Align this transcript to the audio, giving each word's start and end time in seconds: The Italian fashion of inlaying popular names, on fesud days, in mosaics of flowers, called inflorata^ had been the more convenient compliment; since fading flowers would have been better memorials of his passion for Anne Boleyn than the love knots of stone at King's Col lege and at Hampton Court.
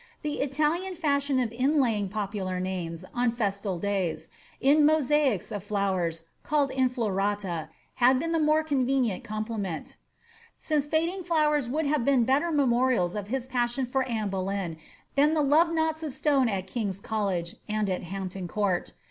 The 0.23 0.41
Italian 0.41 0.95
fashion 0.95 1.37
of 1.39 1.51
inlaying 1.51 2.09
popular 2.09 2.59
names, 2.59 3.05
on 3.13 3.31
fesud 3.31 3.81
days, 3.81 4.29
in 4.59 4.83
mosaics 4.83 5.51
of 5.51 5.63
flowers, 5.63 6.23
called 6.41 6.71
inflorata^ 6.71 7.67
had 7.93 8.17
been 8.17 8.31
the 8.31 8.39
more 8.39 8.63
convenient 8.63 9.23
compliment; 9.23 9.97
since 10.57 10.87
fading 10.87 11.23
flowers 11.23 11.69
would 11.69 11.85
have 11.85 12.03
been 12.03 12.23
better 12.23 12.51
memorials 12.51 13.15
of 13.15 13.27
his 13.27 13.45
passion 13.45 13.85
for 13.85 14.01
Anne 14.09 14.29
Boleyn 14.29 14.77
than 15.13 15.35
the 15.35 15.43
love 15.43 15.71
knots 15.71 16.01
of 16.01 16.15
stone 16.15 16.49
at 16.49 16.65
King's 16.65 16.99
Col 16.99 17.27
lege 17.27 17.57
and 17.69 17.87
at 17.87 18.01
Hampton 18.01 18.47
Court. 18.47 18.93